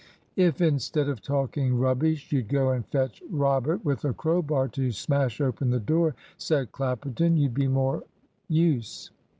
[0.35, 5.39] "If, instead of talking rubbish, you'd go and fetch Robert with a crowbar to smash
[5.39, 8.05] open the door," said Clapperton, "you'd be more
[8.49, 9.11] use."